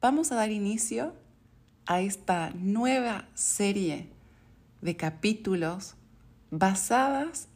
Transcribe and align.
vamos 0.00 0.30
a 0.30 0.36
dar 0.36 0.50
inicio 0.50 1.12
a 1.86 2.00
esta 2.00 2.50
nueva 2.50 3.26
serie 3.34 4.08
de 4.80 4.96
capítulos 4.96 5.94
basadas 6.50 7.48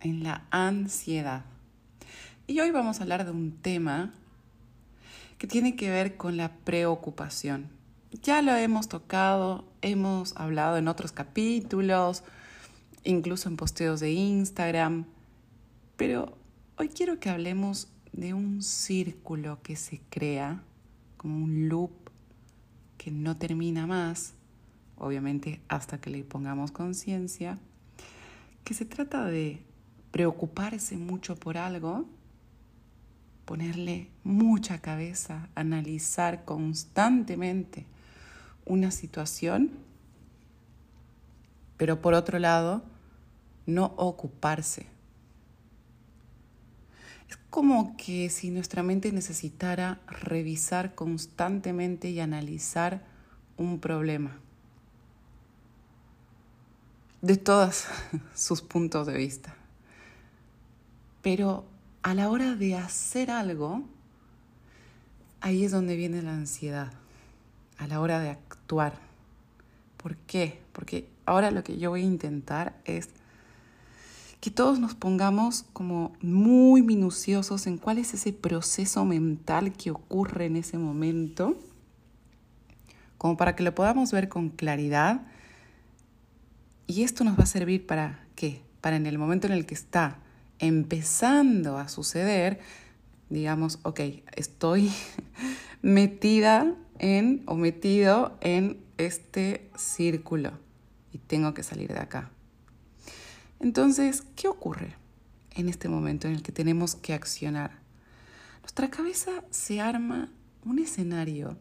en 0.00 0.22
la 0.22 0.46
ansiedad. 0.50 1.44
Y 2.46 2.60
hoy 2.60 2.70
vamos 2.70 2.98
a 2.98 3.02
hablar 3.02 3.24
de 3.24 3.30
un 3.30 3.52
tema 3.52 4.14
que 5.38 5.46
tiene 5.46 5.76
que 5.76 5.90
ver 5.90 6.16
con 6.16 6.36
la 6.36 6.52
preocupación. 6.52 7.68
Ya 8.22 8.42
lo 8.42 8.54
hemos 8.54 8.88
tocado, 8.88 9.64
hemos 9.80 10.36
hablado 10.36 10.76
en 10.76 10.88
otros 10.88 11.12
capítulos, 11.12 12.24
incluso 13.04 13.48
en 13.48 13.56
posteos 13.56 14.00
de 14.00 14.12
Instagram, 14.12 15.06
pero 15.96 16.36
hoy 16.76 16.88
quiero 16.88 17.18
que 17.20 17.30
hablemos 17.30 17.88
de 18.12 18.34
un 18.34 18.62
círculo 18.62 19.60
que 19.62 19.76
se 19.76 20.00
crea, 20.10 20.62
como 21.22 21.44
un 21.44 21.68
loop 21.68 21.92
que 22.98 23.12
no 23.12 23.36
termina 23.36 23.86
más, 23.86 24.34
obviamente 24.98 25.60
hasta 25.68 26.00
que 26.00 26.10
le 26.10 26.24
pongamos 26.24 26.72
conciencia, 26.72 27.60
que 28.64 28.74
se 28.74 28.84
trata 28.84 29.24
de 29.24 29.62
preocuparse 30.10 30.96
mucho 30.96 31.36
por 31.36 31.56
algo, 31.56 32.06
ponerle 33.44 34.10
mucha 34.24 34.80
cabeza, 34.80 35.48
analizar 35.54 36.44
constantemente 36.44 37.86
una 38.66 38.90
situación, 38.90 39.70
pero 41.76 42.02
por 42.02 42.14
otro 42.14 42.40
lado, 42.40 42.82
no 43.64 43.94
ocuparse 43.96 44.91
es 47.32 47.38
como 47.48 47.96
que 47.96 48.28
si 48.28 48.50
nuestra 48.50 48.82
mente 48.82 49.10
necesitara 49.10 50.00
revisar 50.06 50.94
constantemente 50.94 52.10
y 52.10 52.20
analizar 52.20 53.06
un 53.56 53.80
problema 53.80 54.38
de 57.22 57.38
todos 57.38 57.86
sus 58.34 58.60
puntos 58.60 59.06
de 59.06 59.16
vista. 59.16 59.54
Pero 61.22 61.64
a 62.02 62.12
la 62.12 62.28
hora 62.28 62.54
de 62.54 62.76
hacer 62.76 63.30
algo, 63.30 63.82
ahí 65.40 65.64
es 65.64 65.72
donde 65.72 65.96
viene 65.96 66.20
la 66.20 66.34
ansiedad, 66.34 66.92
a 67.78 67.86
la 67.86 68.02
hora 68.02 68.20
de 68.20 68.28
actuar. 68.28 68.92
¿Por 69.96 70.16
qué? 70.16 70.60
Porque 70.74 71.08
ahora 71.24 71.50
lo 71.50 71.64
que 71.64 71.78
yo 71.78 71.88
voy 71.88 72.02
a 72.02 72.04
intentar 72.04 72.78
es 72.84 73.08
que 74.42 74.50
todos 74.50 74.80
nos 74.80 74.96
pongamos 74.96 75.66
como 75.72 76.14
muy 76.20 76.82
minuciosos 76.82 77.68
en 77.68 77.78
cuál 77.78 77.98
es 77.98 78.12
ese 78.12 78.32
proceso 78.32 79.04
mental 79.04 79.72
que 79.72 79.92
ocurre 79.92 80.46
en 80.46 80.56
ese 80.56 80.78
momento, 80.78 81.56
como 83.18 83.36
para 83.36 83.54
que 83.54 83.62
lo 83.62 83.72
podamos 83.72 84.10
ver 84.10 84.28
con 84.28 84.50
claridad. 84.50 85.22
Y 86.88 87.04
esto 87.04 87.22
nos 87.22 87.38
va 87.38 87.44
a 87.44 87.46
servir 87.46 87.86
para 87.86 88.26
qué? 88.34 88.64
Para 88.80 88.96
en 88.96 89.06
el 89.06 89.16
momento 89.16 89.46
en 89.46 89.52
el 89.52 89.64
que 89.64 89.74
está 89.74 90.18
empezando 90.58 91.78
a 91.78 91.86
suceder, 91.86 92.58
digamos, 93.30 93.78
ok, 93.84 94.00
estoy 94.34 94.90
metida 95.82 96.74
en 96.98 97.44
o 97.46 97.54
metido 97.54 98.36
en 98.40 98.80
este 98.98 99.70
círculo 99.76 100.50
y 101.12 101.18
tengo 101.18 101.54
que 101.54 101.62
salir 101.62 101.92
de 101.92 102.00
acá. 102.00 102.31
Entonces, 103.62 104.24
¿qué 104.34 104.48
ocurre 104.48 104.96
en 105.54 105.68
este 105.68 105.88
momento 105.88 106.26
en 106.26 106.34
el 106.34 106.42
que 106.42 106.50
tenemos 106.50 106.96
que 106.96 107.14
accionar? 107.14 107.78
Nuestra 108.60 108.90
cabeza 108.90 109.44
se 109.50 109.80
arma 109.80 110.32
un 110.64 110.80
escenario 110.80 111.56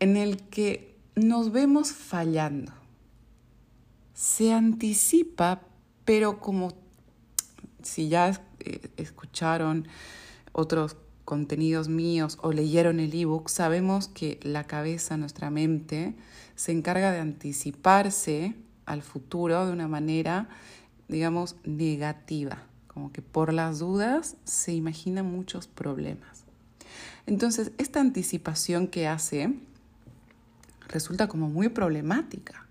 en 0.00 0.16
el 0.16 0.42
que 0.48 0.96
nos 1.16 1.52
vemos 1.52 1.92
fallando. 1.92 2.72
Se 4.14 4.54
anticipa, 4.54 5.60
pero 6.06 6.40
como 6.40 6.72
si 7.82 8.08
ya 8.08 8.42
eh, 8.60 8.88
escucharon 8.96 9.86
otros 10.52 10.96
contenidos 11.26 11.88
míos 11.88 12.38
o 12.40 12.52
leyeron 12.52 13.00
el 13.00 13.12
ebook, 13.14 13.50
sabemos 13.50 14.08
que 14.08 14.40
la 14.42 14.64
cabeza, 14.64 15.18
nuestra 15.18 15.50
mente, 15.50 16.14
se 16.54 16.72
encarga 16.72 17.12
de 17.12 17.20
anticiparse 17.20 18.54
al 18.86 19.02
futuro 19.02 19.66
de 19.66 19.72
una 19.72 19.88
manera, 19.88 20.48
digamos, 21.08 21.56
negativa, 21.64 22.58
como 22.86 23.12
que 23.12 23.22
por 23.22 23.52
las 23.52 23.78
dudas 23.78 24.36
se 24.44 24.72
imaginan 24.72 25.26
muchos 25.26 25.66
problemas. 25.66 26.44
Entonces, 27.26 27.72
esta 27.78 28.00
anticipación 28.00 28.86
que 28.86 29.08
hace 29.08 29.54
resulta 30.88 31.28
como 31.28 31.48
muy 31.48 31.68
problemática. 31.68 32.66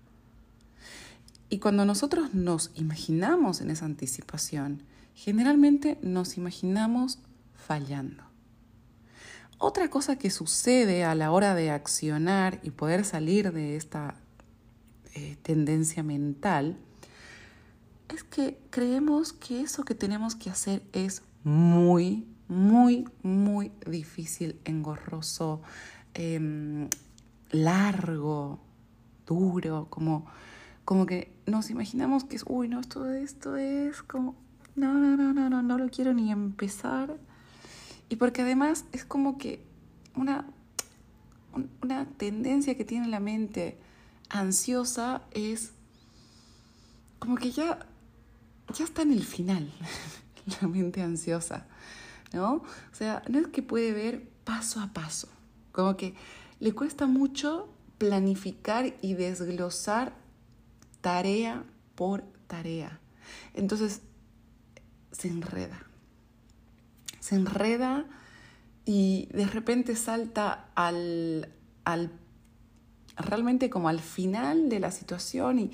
Y 1.50 1.58
cuando 1.58 1.84
nosotros 1.84 2.34
nos 2.34 2.70
imaginamos 2.74 3.60
en 3.60 3.70
esa 3.70 3.84
anticipación, 3.84 4.82
generalmente 5.14 5.98
nos 6.02 6.36
imaginamos 6.36 7.18
fallando. 7.54 8.24
Otra 9.58 9.88
cosa 9.88 10.16
que 10.16 10.30
sucede 10.30 11.04
a 11.04 11.14
la 11.14 11.30
hora 11.30 11.54
de 11.54 11.70
accionar 11.70 12.60
y 12.62 12.70
poder 12.70 13.04
salir 13.04 13.52
de 13.52 13.76
esta 13.76 14.16
eh, 15.14 15.36
tendencia 15.42 16.02
mental 16.02 16.76
es 18.08 18.24
que 18.24 18.58
creemos 18.70 19.32
que 19.32 19.60
eso 19.60 19.84
que 19.84 19.94
tenemos 19.94 20.34
que 20.34 20.50
hacer 20.50 20.82
es 20.92 21.22
muy, 21.42 22.26
muy, 22.48 23.08
muy 23.22 23.72
difícil, 23.86 24.60
engorroso, 24.64 25.62
em, 26.14 26.88
largo, 27.50 28.58
duro, 29.26 29.86
como, 29.90 30.26
como 30.84 31.06
que 31.06 31.32
nos 31.46 31.70
imaginamos 31.70 32.24
que 32.24 32.36
es, 32.36 32.44
uy, 32.46 32.68
no, 32.68 32.80
esto, 32.80 33.08
esto 33.12 33.56
es 33.56 34.02
como, 34.02 34.34
no, 34.76 34.94
no, 34.94 35.16
no, 35.16 35.32
no, 35.32 35.48
no, 35.48 35.62
no 35.62 35.78
lo 35.78 35.88
quiero 35.90 36.12
ni 36.12 36.30
empezar. 36.30 37.16
Y 38.08 38.16
porque 38.16 38.42
además 38.42 38.84
es 38.92 39.04
como 39.04 39.38
que 39.38 39.64
una, 40.16 40.46
una 41.82 42.06
tendencia 42.06 42.76
que 42.76 42.84
tiene 42.84 43.08
la 43.08 43.20
mente 43.20 43.78
ansiosa 44.28 45.22
es 45.32 45.72
como 47.18 47.36
que 47.36 47.50
ya, 47.50 47.86
ya 48.74 48.84
está 48.84 49.02
en 49.02 49.12
el 49.12 49.24
final, 49.24 49.72
la 50.60 50.68
mente 50.68 51.02
ansiosa, 51.02 51.66
¿no? 52.32 52.54
O 52.56 52.64
sea, 52.94 53.22
no 53.28 53.38
es 53.38 53.46
que 53.48 53.62
puede 53.62 53.92
ver 53.92 54.28
paso 54.44 54.80
a 54.80 54.92
paso, 54.92 55.28
como 55.72 55.96
que 55.96 56.14
le 56.60 56.72
cuesta 56.72 57.06
mucho 57.06 57.68
planificar 57.98 58.94
y 59.00 59.14
desglosar 59.14 60.14
tarea 61.00 61.64
por 61.94 62.22
tarea. 62.46 63.00
Entonces, 63.54 64.00
se 65.12 65.28
enreda. 65.28 65.82
Se 67.20 67.36
enreda 67.36 68.04
y 68.84 69.28
de 69.32 69.46
repente 69.46 69.96
salta 69.96 70.68
al, 70.74 71.48
al 71.84 72.10
realmente 73.16 73.70
como 73.70 73.88
al 73.88 74.00
final 74.00 74.68
de 74.68 74.80
la 74.80 74.90
situación 74.90 75.58
y 75.58 75.70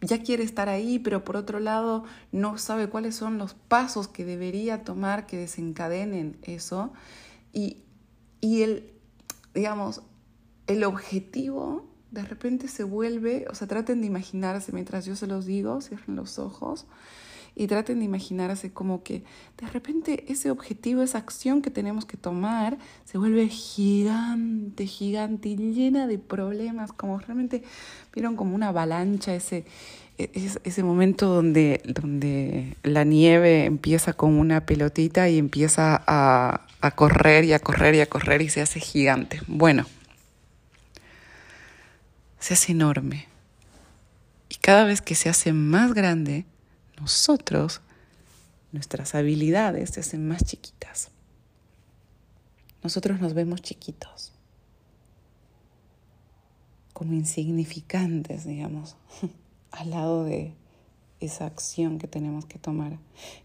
ya 0.00 0.22
quiere 0.22 0.42
estar 0.42 0.68
ahí, 0.68 0.98
pero 0.98 1.24
por 1.24 1.36
otro 1.36 1.60
lado 1.60 2.04
no 2.32 2.58
sabe 2.58 2.88
cuáles 2.88 3.14
son 3.14 3.38
los 3.38 3.54
pasos 3.54 4.08
que 4.08 4.24
debería 4.24 4.84
tomar 4.84 5.26
que 5.26 5.36
desencadenen 5.36 6.36
eso. 6.42 6.92
Y, 7.52 7.78
y 8.40 8.62
el, 8.62 8.92
digamos, 9.54 10.02
el 10.66 10.84
objetivo 10.84 11.86
de 12.10 12.22
repente 12.22 12.68
se 12.68 12.84
vuelve, 12.84 13.46
o 13.50 13.54
sea, 13.54 13.66
traten 13.66 14.02
de 14.02 14.06
imaginarse 14.06 14.72
mientras 14.72 15.06
yo 15.06 15.16
se 15.16 15.26
los 15.26 15.46
digo, 15.46 15.80
cierren 15.80 16.16
los 16.16 16.38
ojos 16.38 16.86
y 17.54 17.66
traten 17.66 17.98
de 17.98 18.04
imaginarse 18.04 18.72
como 18.72 19.02
que 19.02 19.22
de 19.58 19.66
repente 19.68 20.24
ese 20.28 20.50
objetivo, 20.50 21.02
esa 21.02 21.18
acción 21.18 21.62
que 21.62 21.70
tenemos 21.70 22.06
que 22.06 22.16
tomar, 22.16 22.78
se 23.04 23.18
vuelve 23.18 23.48
gigante, 23.48 24.86
gigante 24.86 25.50
y 25.50 25.56
llena 25.56 26.06
de 26.06 26.18
problemas, 26.18 26.92
como 26.92 27.18
realmente 27.18 27.62
vieron 28.14 28.36
como 28.36 28.54
una 28.54 28.68
avalancha 28.68 29.34
ese, 29.34 29.64
ese 30.16 30.82
momento 30.82 31.28
donde, 31.28 31.82
donde 31.84 32.76
la 32.82 33.04
nieve 33.04 33.64
empieza 33.66 34.14
con 34.14 34.38
una 34.38 34.64
pelotita 34.64 35.28
y 35.28 35.38
empieza 35.38 36.02
a, 36.06 36.66
a 36.80 36.90
correr 36.92 37.44
y 37.44 37.52
a 37.52 37.58
correr 37.58 37.94
y 37.94 38.00
a 38.00 38.06
correr 38.06 38.42
y 38.42 38.48
se 38.48 38.62
hace 38.62 38.80
gigante. 38.80 39.40
Bueno, 39.46 39.86
se 42.38 42.54
hace 42.54 42.72
enorme. 42.72 43.28
Y 44.48 44.56
cada 44.56 44.84
vez 44.84 45.00
que 45.00 45.14
se 45.14 45.28
hace 45.28 45.52
más 45.52 45.94
grande, 45.94 46.44
nosotros, 47.02 47.80
nuestras 48.70 49.16
habilidades 49.16 49.90
se 49.90 50.00
hacen 50.00 50.28
más 50.28 50.44
chiquitas. 50.44 51.10
Nosotros 52.84 53.20
nos 53.20 53.34
vemos 53.34 53.60
chiquitos, 53.60 54.32
como 56.92 57.12
insignificantes, 57.14 58.46
digamos, 58.46 58.94
al 59.72 59.90
lado 59.90 60.22
de 60.22 60.54
esa 61.18 61.46
acción 61.46 61.98
que 61.98 62.06
tenemos 62.06 62.46
que 62.46 62.60
tomar, 62.60 62.98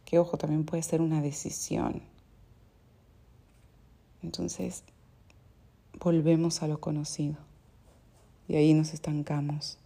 que 0.06 0.20
ojo, 0.20 0.38
también 0.38 0.64
puede 0.64 0.84
ser 0.84 1.02
una 1.02 1.24
decisión. 1.24 2.04
Entonces, 4.22 4.84
volvemos 6.00 6.62
a 6.62 6.68
lo 6.68 6.80
conocido 6.80 7.38
y 8.48 8.56
ahí 8.56 8.76
nos 8.76 8.94
estancamos. 8.94 9.80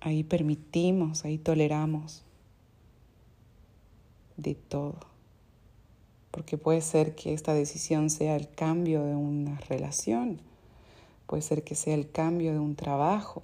Ahí 0.00 0.24
permitimos, 0.24 1.24
ahí 1.24 1.38
toleramos 1.38 2.22
de 4.36 4.54
todo. 4.54 4.98
Porque 6.30 6.58
puede 6.58 6.82
ser 6.82 7.14
que 7.14 7.32
esta 7.32 7.54
decisión 7.54 8.10
sea 8.10 8.36
el 8.36 8.50
cambio 8.50 9.04
de 9.04 9.14
una 9.14 9.58
relación, 9.60 10.40
puede 11.26 11.42
ser 11.42 11.64
que 11.64 11.74
sea 11.74 11.94
el 11.94 12.10
cambio 12.10 12.52
de 12.52 12.58
un 12.58 12.76
trabajo, 12.76 13.42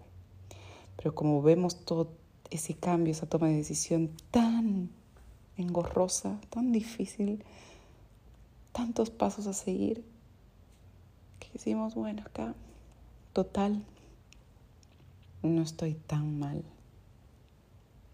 pero 0.97 1.15
como 1.15 1.43
vemos 1.43 1.85
todo 1.85 2.11
ese 2.51 2.75
cambio, 2.75 3.13
esa 3.13 3.27
toma 3.27 3.49
de 3.49 3.57
decisión 3.57 4.11
tan 4.31 4.91
engorrosa, 5.57 6.39
tan 6.51 6.71
difícil, 6.71 7.43
tantos 8.73 9.11
pasos 9.11 9.47
a 9.47 9.55
seguir, 9.55 10.05
que 11.41 11.49
decimos, 11.55 11.95
bueno, 11.95 12.23
acá, 12.23 12.55
total, 13.33 13.83
no 15.49 15.62
estoy 15.62 15.94
tan 15.94 16.39
mal. 16.39 16.62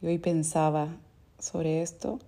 Y 0.00 0.06
hoy 0.06 0.18
pensaba 0.18 0.96
sobre 1.38 1.82
esto 1.82 2.18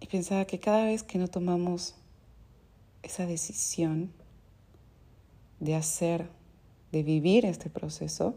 y 0.00 0.06
pensaba 0.06 0.44
que 0.44 0.60
cada 0.60 0.84
vez 0.84 1.02
que 1.02 1.18
no 1.18 1.28
tomamos 1.28 1.94
esa 3.02 3.26
decisión 3.26 4.12
de 5.60 5.74
hacer, 5.74 6.28
de 6.92 7.02
vivir 7.02 7.44
este 7.44 7.70
proceso, 7.70 8.34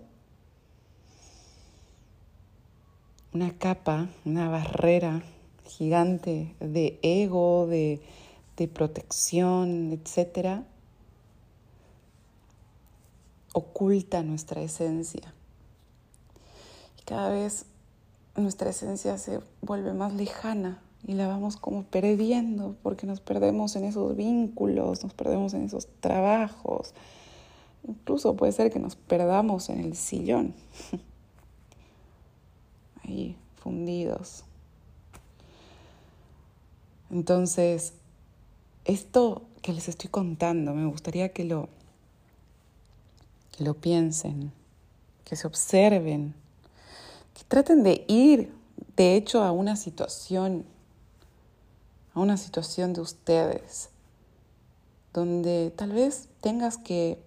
una 3.33 3.57
capa, 3.57 4.09
una 4.25 4.49
barrera 4.49 5.21
gigante 5.65 6.55
de 6.59 6.99
ego, 7.03 7.67
de, 7.67 8.01
de 8.57 8.67
protección, 8.67 9.91
etcétera, 9.91 10.65
oculta 13.53 14.23
nuestra 14.23 14.61
esencia. 14.61 15.33
Y 16.99 17.03
cada 17.03 17.29
vez 17.29 17.65
nuestra 18.35 18.69
esencia 18.69 19.17
se 19.17 19.41
vuelve 19.61 19.93
más 19.93 20.13
lejana 20.13 20.81
y 21.05 21.13
la 21.13 21.27
vamos 21.27 21.57
como 21.57 21.83
perdiendo 21.83 22.75
porque 22.83 23.07
nos 23.07 23.19
perdemos 23.19 23.75
en 23.75 23.85
esos 23.85 24.15
vínculos, 24.15 25.03
nos 25.03 25.13
perdemos 25.13 25.53
en 25.53 25.63
esos 25.63 25.87
trabajos. 25.99 26.93
Incluso 27.87 28.35
puede 28.35 28.51
ser 28.51 28.71
que 28.71 28.79
nos 28.79 28.95
perdamos 28.95 29.69
en 29.69 29.79
el 29.79 29.95
sillón, 29.95 30.53
ahí 33.03 33.37
fundidos. 33.55 34.43
Entonces, 37.09 37.93
esto 38.85 39.43
que 39.61 39.73
les 39.73 39.87
estoy 39.87 40.09
contando, 40.09 40.73
me 40.73 40.85
gustaría 40.85 41.29
que 41.29 41.45
lo, 41.45 41.69
que 43.59 43.65
lo 43.65 43.73
piensen, 43.73 44.53
que 45.25 45.35
se 45.35 45.45
observen, 45.45 46.33
que 47.33 47.43
traten 47.43 47.83
de 47.83 48.05
ir, 48.07 48.53
de 48.95 49.17
hecho, 49.17 49.43
a 49.43 49.51
una 49.51 49.75
situación 49.75 50.65
a 52.13 52.21
una 52.21 52.37
situación 52.37 52.93
de 52.93 53.01
ustedes 53.01 53.89
donde 55.13 55.73
tal 55.75 55.91
vez 55.91 56.29
tengas 56.39 56.77
que 56.77 57.21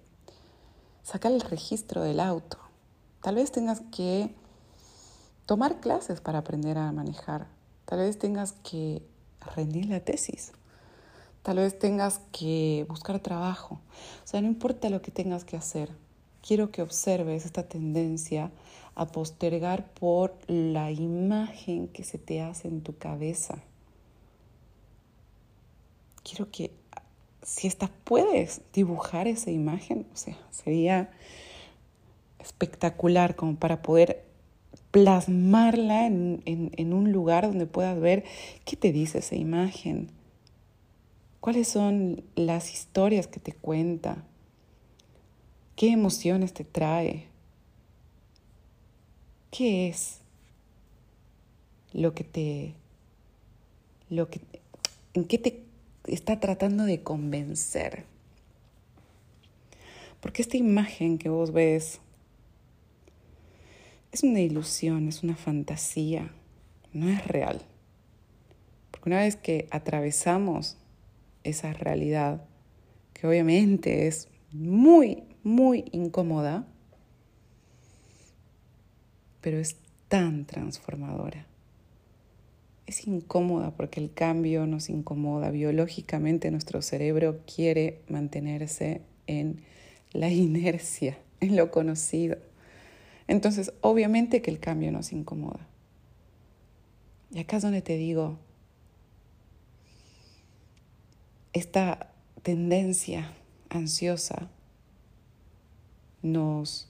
sacar 1.03 1.33
el 1.33 1.43
registro 1.43 2.03
del 2.03 2.19
auto, 2.19 2.57
tal 3.21 3.35
vez 3.35 3.53
tengas 3.53 3.83
que 3.93 4.35
tomar 5.45 5.81
clases 5.81 6.23
para 6.23 6.39
aprender 6.39 6.79
a 6.79 6.93
manejar, 6.93 7.47
tal 7.85 7.99
vez 7.99 8.19
tengas 8.19 8.53
que 8.65 9.03
rendir 9.55 9.87
la 9.87 10.01
tesis, 10.01 10.53
tal 11.43 11.57
vez 11.59 11.79
tengas 11.79 12.21
que 12.33 12.87
buscar 12.89 13.21
trabajo, 13.21 13.81
o 14.25 14.27
sea, 14.27 14.41
no 14.41 14.49
importa 14.49 14.89
lo 14.89 15.03
que 15.03 15.11
tengas 15.11 15.45
que 15.45 15.59
hacer, 15.59 15.91
quiero 16.47 16.71
que 16.71 16.83
observes 16.83 17.47
esta 17.47 17.63
tendencia 17.69 18.51
a 18.95 19.07
postergar 19.07 19.87
por 19.95 20.37
la 20.49 20.91
imagen 20.91 21.89
que 21.89 22.05
se 22.05 22.19
te 22.19 22.43
hace 22.43 22.69
en 22.69 22.83
tu 22.83 22.99
cabeza. 22.99 23.63
Quiero 26.23 26.51
que 26.51 26.71
si 27.43 27.67
esta 27.67 27.91
puedes 28.05 28.61
dibujar 28.73 29.27
esa 29.27 29.51
imagen, 29.51 30.07
o 30.13 30.17
sea, 30.17 30.39
sería 30.51 31.11
espectacular 32.39 33.35
como 33.35 33.57
para 33.57 33.83
poder 33.83 34.25
plasmarla 34.91 36.07
en, 36.07 36.43
en, 36.45 36.93
un 36.93 37.13
lugar 37.13 37.47
donde 37.47 37.67
puedas 37.67 37.99
ver 37.99 38.25
qué 38.65 38.77
te 38.77 38.93
dice 38.93 39.19
esa 39.19 39.37
imagen, 39.37 40.11
cuáles 41.41 41.69
son 41.69 42.23
las 42.37 42.73
historias 42.73 43.27
que 43.27 43.41
te 43.41 43.53
cuenta, 43.53 44.25
qué 45.77 45.91
emociones 45.91 46.53
te 46.53 46.65
trae, 46.65 47.27
qué 49.51 49.89
es 49.89 50.19
lo 51.93 52.15
que 52.15 52.25
te, 52.25 52.75
lo 54.09 54.29
que, 54.31 54.41
en 55.15 55.25
qué 55.25 55.39
te 55.39 55.65
está 56.07 56.41
tratando 56.41 56.85
de 56.85 57.03
convencer. 57.03 58.05
Porque 60.21 60.43
esta 60.43 60.57
imagen 60.57 61.19
que 61.19 61.29
vos 61.29 61.53
ves 61.53 62.01
es 64.13 64.23
una 64.23 64.41
ilusión, 64.41 65.09
es 65.09 65.23
una 65.23 65.37
fantasía, 65.37 66.31
no 66.93 67.09
es 67.09 67.27
real. 67.27 67.63
Porque 68.91 69.09
una 69.09 69.21
vez 69.21 69.37
que 69.37 69.67
atravesamos 69.71 70.77
esa 71.45 71.73
realidad, 71.73 72.45
que 73.15 73.27
obviamente 73.27 74.07
es 74.07 74.29
muy, 74.53 75.25
muy 75.43 75.85
incómoda, 75.93 76.67
pero 79.41 79.59
es 79.59 79.77
tan 80.09 80.45
transformadora 80.45 81.47
es 82.87 83.07
incómoda 83.07 83.71
porque 83.71 84.01
el 84.01 84.13
cambio 84.13 84.67
nos 84.67 84.89
incomoda. 84.89 85.51
Biológicamente 85.51 86.51
nuestro 86.51 86.83
cerebro 86.83 87.41
quiere 87.47 88.03
mantenerse 88.09 89.03
en 89.27 89.63
la 90.13 90.29
inercia, 90.31 91.19
en 91.41 91.57
lo 91.57 91.71
conocido. 91.71 92.37
Entonces, 93.29 93.73
obviamente 93.81 94.43
que 94.43 94.51
el 94.51 94.59
cambio 94.59 94.93
nos 94.93 95.13
incomoda. 95.13 95.67
Y 97.31 97.39
acá 97.39 97.57
es 97.57 97.63
donde 97.63 97.81
te 97.81 97.97
digo, 97.97 98.39
esta 101.55 102.13
tendencia 102.43 103.33
ansiosa 103.71 104.51
nos, 106.23 106.89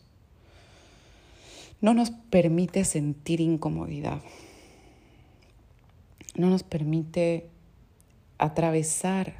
no 1.80 1.94
nos 1.94 2.10
permite 2.10 2.84
sentir 2.84 3.40
incomodidad 3.40 4.20
no 6.34 6.48
nos 6.48 6.62
permite 6.62 7.46
atravesar 8.38 9.34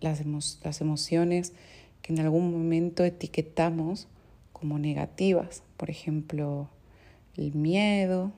las, 0.00 0.22
las 0.62 0.80
emociones 0.80 1.52
que 2.02 2.12
en 2.12 2.20
algún 2.20 2.52
momento 2.52 3.04
etiquetamos 3.04 4.06
como 4.52 4.78
negativas. 4.78 5.62
Por 5.76 5.90
ejemplo, 5.90 6.68
el 7.36 7.54
miedo, 7.54 8.32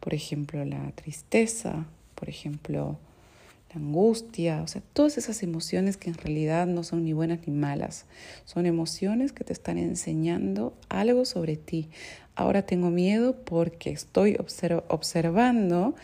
por 0.00 0.14
ejemplo, 0.14 0.64
la 0.64 0.90
tristeza, 0.92 1.86
por 2.14 2.28
ejemplo, 2.28 2.98
la 3.70 3.80
angustia, 3.80 4.62
o 4.62 4.66
sea, 4.66 4.82
todas 4.92 5.18
esas 5.18 5.42
emociones 5.42 5.96
que 5.96 6.08
en 6.08 6.16
realidad 6.16 6.66
no 6.66 6.84
son 6.84 7.04
ni 7.04 7.12
buenas 7.12 7.40
ni 7.46 7.52
malas, 7.52 8.06
son 8.44 8.66
emociones 8.66 9.32
que 9.32 9.44
te 9.44 9.52
están 9.52 9.78
enseñando 9.78 10.74
algo 10.88 11.24
sobre 11.24 11.56
ti. 11.56 11.88
Ahora 12.34 12.62
tengo 12.62 12.90
miedo 12.90 13.36
porque 13.44 13.90
estoy 13.90 14.38
observando 14.38 15.94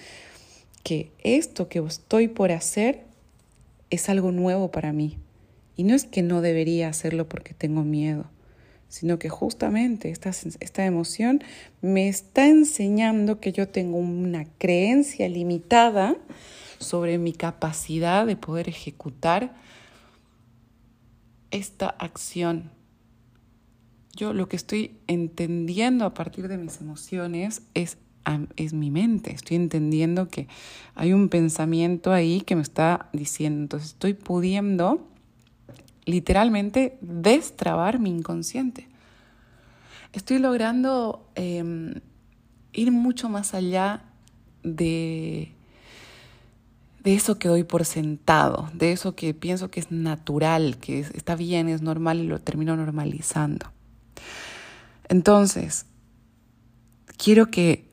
que 0.83 1.11
esto 1.23 1.69
que 1.69 1.79
estoy 1.79 2.29
por 2.29 2.53
hacer 2.53 3.05
es 3.91 4.09
algo 4.09 4.33
nuevo 4.33 4.71
para 4.71 4.93
mí. 4.93 5.17
Y 5.77 5.85
no 5.85 5.95
es 5.95 6.05
que 6.05 6.23
no 6.23 6.41
debería 6.41 6.89
hacerlo 6.89 7.29
porque 7.29 7.55
tengo 7.55 7.83
miedo, 7.83 8.27
sino 8.89 9.19
que 9.19 9.29
justamente 9.29 10.11
esta, 10.11 10.31
esta 10.61 10.85
emoción 10.85 11.43
me 11.81 12.09
está 12.09 12.47
enseñando 12.47 13.41
que 13.41 13.53
yo 13.53 13.69
tengo 13.69 13.97
una 13.99 14.45
creencia 14.59 15.29
limitada 15.29 16.17
sobre 16.85 17.19
mi 17.19 17.33
capacidad 17.33 18.27
de 18.27 18.37
poder 18.37 18.69
ejecutar 18.69 19.55
esta 21.51 21.89
acción. 21.89 22.71
Yo 24.15 24.33
lo 24.33 24.49
que 24.49 24.57
estoy 24.57 24.99
entendiendo 25.09 26.05
a 26.05 26.15
partir 26.15 26.47
de 26.47 26.59
mis 26.59 26.81
emociones 26.81 27.63
es 27.75 27.99
es 28.57 28.73
mi 28.73 28.91
mente. 28.91 29.33
Estoy 29.33 29.57
entendiendo 29.57 30.29
que 30.29 30.49
hay 30.95 31.13
un 31.13 31.29
pensamiento 31.29 32.13
ahí 32.13 32.41
que 32.41 32.57
me 32.57 32.63
está 32.63 33.09
diciendo. 33.13 33.63
Entonces 33.63 33.91
estoy 33.91 34.15
pudiendo 34.15 35.07
literalmente 36.05 36.99
destrabar 37.01 37.99
mi 37.99 38.11
inconsciente. 38.11 38.89
Estoy 40.13 40.39
logrando 40.39 41.29
em, 41.35 41.95
ir 42.73 42.93
mucho 42.93 43.29
más 43.29 43.55
allá 43.55 44.05
de, 44.63 45.53
de 47.05 47.15
eso 47.15 47.39
que 47.39 47.49
doy 47.49 47.65
por 47.65 47.85
sentado, 47.85 48.71
de 48.73 48.93
eso 48.93 49.15
que 49.15 49.35
pienso 49.35 49.71
que 49.71 49.79
es 49.79 49.91
natural, 49.91 50.79
que 50.79 51.01
está 51.01 51.37
bien, 51.37 51.69
es 51.69 51.83
normal 51.83 52.19
y 52.19 52.27
lo 52.27 52.41
termino 52.41 52.77
normalizando. 52.77 53.71
Entonces, 55.09 55.85
quiero 57.19 57.51
que 57.51 57.93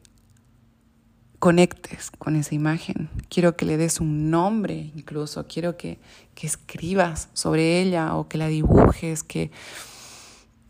conectes 1.40 2.10
con 2.10 2.38
esa 2.38 2.56
imagen, 2.56 3.10
quiero 3.28 3.58
que 3.58 3.66
le 3.66 3.76
des 3.76 4.00
un 4.00 4.30
nombre 4.30 4.92
incluso, 4.96 5.46
quiero 5.46 5.76
que, 5.76 6.00
que 6.34 6.48
escribas 6.48 7.28
sobre 7.34 7.82
ella 7.82 8.16
o 8.16 8.30
que 8.30 8.38
la 8.38 8.48
dibujes, 8.48 9.24
que, 9.24 9.52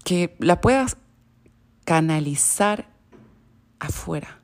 que 0.03 0.36
la 0.39 0.62
puedas 0.62 0.98
canalizar 1.86 2.89
afuera 3.79 4.39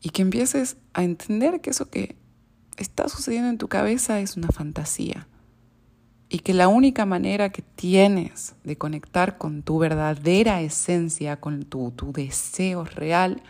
y 0.00 0.10
que 0.10 0.22
empieces 0.22 0.76
a 0.92 1.04
entender 1.04 1.60
que 1.60 1.70
eso 1.70 1.88
que 1.90 2.16
está 2.78 3.08
sucediendo 3.08 3.50
en 3.50 3.58
tu 3.58 3.68
cabeza 3.68 4.20
es 4.20 4.36
una 4.36 4.48
fantasía 4.48 5.26
y 6.28 6.40
que 6.40 6.54
la 6.54 6.68
única 6.68 7.06
manera 7.06 7.50
que 7.50 7.62
tienes 7.62 8.54
de 8.64 8.76
conectar 8.76 9.38
con 9.38 9.62
tu 9.62 9.78
verdadera 9.78 10.60
esencia, 10.60 11.40
con 11.40 11.64
tu, 11.64 11.90
tu 11.92 12.12
deseo 12.12 12.84
real, 12.84 13.42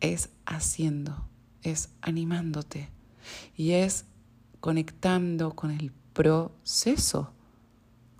es 0.00 0.30
haciendo, 0.44 1.28
es 1.62 1.90
animándote 2.00 2.88
y 3.56 3.72
es 3.72 4.04
conectando 4.60 5.54
con 5.54 5.70
el 5.70 5.92
proceso, 6.12 7.32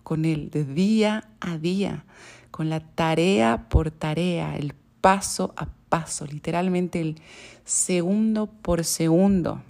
con 0.04 0.24
el 0.24 0.50
día 0.74 1.28
a 1.40 1.58
día, 1.58 2.04
con 2.50 2.70
la 2.70 2.80
tarea 2.80 3.68
por 3.68 3.90
tarea, 3.90 4.56
el 4.56 4.74
paso 5.00 5.54
a 5.56 5.68
paso, 5.88 6.26
literalmente 6.26 7.00
el 7.00 7.16
segundo 7.64 8.46
por 8.46 8.84
segundo. 8.84 9.62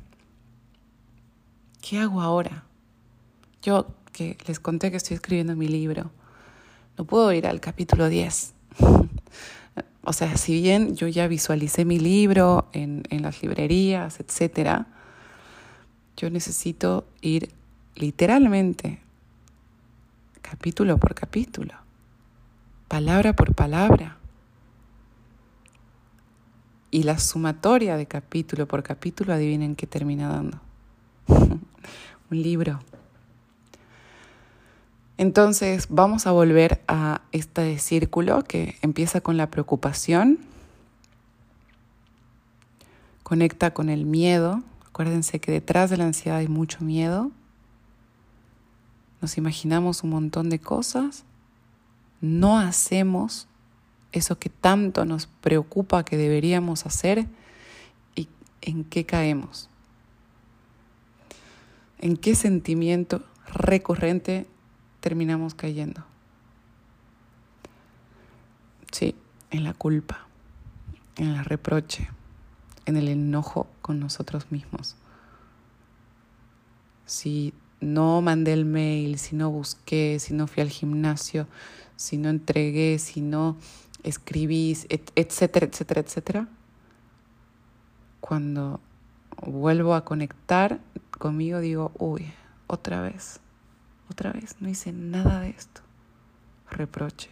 ¿Qué 1.81 1.99
hago 1.99 2.21
ahora? 2.21 2.65
Yo 3.63 3.87
que 4.13 4.37
les 4.47 4.59
conté 4.59 4.91
que 4.91 4.97
estoy 4.97 5.15
escribiendo 5.15 5.55
mi 5.55 5.69
libro, 5.69 6.11
no 6.97 7.05
puedo 7.05 7.33
ir 7.33 7.47
al 7.47 7.61
capítulo 7.61 8.09
10. 8.09 8.55
o 10.05 10.13
sea, 10.13 10.37
si 10.37 10.61
bien 10.61 10.97
yo 10.97 11.07
ya 11.07 11.29
visualicé 11.29 11.85
mi 11.85 11.99
libro 11.99 12.69
en, 12.73 13.05
en 13.11 13.23
las 13.23 13.43
librerías, 13.43 14.19
etc., 14.21 14.87
yo 16.17 16.31
necesito 16.31 17.07
ir 17.21 17.51
literalmente 17.95 19.01
capítulo 20.43 20.99
por 20.99 21.15
capítulo, 21.15 21.75
palabra 22.89 23.35
por 23.35 23.55
palabra. 23.55 24.17
Y 26.91 27.03
la 27.03 27.19
sumatoria 27.19 27.97
de 27.97 28.07
capítulo 28.07 28.67
por 28.67 28.83
capítulo, 28.83 29.35
adivinen 29.35 29.77
qué 29.77 29.87
termina 29.87 30.29
dando. 30.29 30.59
Un 32.31 32.43
libro. 32.43 32.81
Entonces 35.19 35.87
vamos 35.91 36.27
a 36.27 36.31
volver 36.31 36.81
a 36.87 37.23
este 37.33 37.79
círculo 37.79 38.45
que 38.45 38.77
empieza 38.83 39.21
con 39.21 39.37
la 39.37 39.51
preocupación, 39.51 40.39
conecta 43.25 43.73
con 43.73 43.89
el 43.89 44.07
miedo. 44.07 44.63
Acuérdense 44.87 45.41
que 45.41 45.51
detrás 45.51 45.91
de 45.91 45.97
la 45.97 46.05
ansiedad 46.05 46.39
hay 46.39 46.49
mucho 46.49 46.85
miedo. 46.85 47.33
Nos 49.21 49.37
imaginamos 49.37 50.05
un 50.05 50.11
montón 50.11 50.51
de 50.51 50.61
cosas, 50.61 51.25
no 52.21 52.59
hacemos 52.59 53.49
eso 54.13 54.39
que 54.39 54.49
tanto 54.49 55.05
nos 55.05 55.27
preocupa 55.27 56.05
que 56.05 56.17
deberíamos 56.17 56.87
hacer 56.87 57.27
y 58.15 58.29
en 58.61 58.85
qué 58.85 59.05
caemos. 59.05 59.69
¿En 62.01 62.17
qué 62.17 62.35
sentimiento 62.35 63.23
recurrente 63.53 64.47
terminamos 65.01 65.55
cayendo? 65.55 66.05
Sí, 68.93 69.17
en 69.51 69.65
la 69.65 69.75
culpa, 69.75 70.27
en 71.17 71.29
el 71.29 71.45
reproche, 71.45 72.09
en 72.87 72.97
el 72.97 73.09
enojo 73.09 73.67
con 73.83 73.99
nosotros 73.99 74.51
mismos. 74.51 74.97
Si 77.05 77.53
no 77.81 78.21
mandé 78.23 78.53
el 78.53 78.65
mail, 78.65 79.19
si 79.19 79.35
no 79.35 79.51
busqué, 79.51 80.19
si 80.21 80.35
no 80.35 80.47
fui 80.47 80.63
al 80.63 80.71
gimnasio, 80.71 81.47
si 81.97 82.17
no 82.17 82.29
entregué, 82.29 82.99
si 82.99 83.21
no 83.21 83.57
escribís, 84.05 84.87
etcétera, 84.89 85.67
etcétera, 85.67 86.01
etcétera, 86.01 86.49
cuando 88.21 88.81
vuelvo 89.43 89.95
a 89.95 90.05
conectar 90.05 90.81
conmigo 91.19 91.61
digo, 91.61 91.93
uy, 91.99 92.33
otra 92.67 93.01
vez, 93.03 93.41
otra 94.11 94.33
vez, 94.33 94.57
no 94.61 94.69
hice 94.69 94.93
nada 94.93 95.41
de 95.41 95.51
esto. 95.51 95.83
Reproche. 96.71 97.31